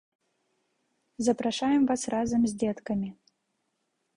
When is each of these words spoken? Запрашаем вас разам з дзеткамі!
Запрашаем 1.27 1.81
вас 1.91 2.01
разам 2.15 2.41
з 2.53 2.59
дзеткамі! 2.65 3.09